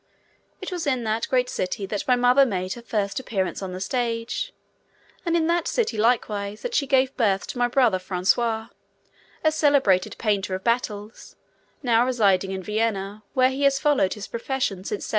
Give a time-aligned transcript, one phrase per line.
[0.61, 3.79] It was in that great city that my mother made her first appearance on the
[3.79, 4.51] stage,
[5.27, 8.69] and in that city likewise that she gave birth to my brother Francois,
[9.43, 11.35] a celebrated painter of battles,
[11.83, 15.09] now residing in Vienna, where he has followed his profession since 1783.